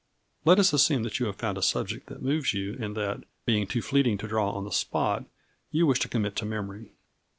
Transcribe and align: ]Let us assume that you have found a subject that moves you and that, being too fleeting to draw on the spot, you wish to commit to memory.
]Let 0.45 0.57
us 0.57 0.73
assume 0.73 1.03
that 1.03 1.19
you 1.19 1.27
have 1.27 1.35
found 1.35 1.59
a 1.59 1.61
subject 1.61 2.07
that 2.07 2.23
moves 2.23 2.55
you 2.55 2.75
and 2.79 2.97
that, 2.97 3.23
being 3.45 3.67
too 3.67 3.83
fleeting 3.83 4.17
to 4.17 4.27
draw 4.27 4.49
on 4.49 4.63
the 4.65 4.71
spot, 4.71 5.25
you 5.69 5.85
wish 5.85 5.99
to 5.99 6.09
commit 6.09 6.35
to 6.37 6.45
memory. 6.45 6.93